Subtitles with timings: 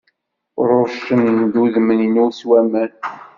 [0.69, 2.91] Ṛuccen-d udem-inu s waman.